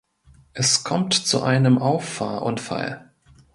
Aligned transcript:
Es 0.53 0.83
kommt 0.83 1.13
zu 1.13 1.43
einem 1.43 1.77
Auffahrunfall. 1.77 3.11